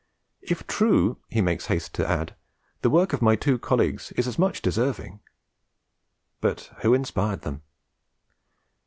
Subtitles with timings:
[0.41, 2.35] 'If true,' he makes haste to add,
[2.81, 5.19] 'the work of my two colleagues is as much deserving.'
[6.39, 7.61] But who inspired them?